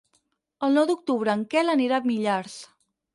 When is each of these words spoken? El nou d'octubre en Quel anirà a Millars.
El 0.67 0.71
nou 0.77 0.87
d'octubre 0.91 1.35
en 1.39 1.43
Quel 1.51 1.69
anirà 1.75 1.99
a 2.01 2.05
Millars. 2.09 2.57